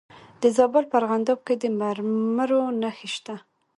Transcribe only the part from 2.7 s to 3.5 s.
نښې شته.